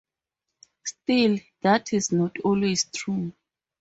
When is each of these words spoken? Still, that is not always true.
Still, 0.83 1.37
that 1.61 1.93
is 1.93 2.11
not 2.11 2.35
always 2.39 2.85
true. 2.85 3.33